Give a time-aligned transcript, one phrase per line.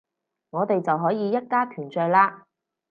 [0.49, 2.41] 我哋就可以一家團聚喇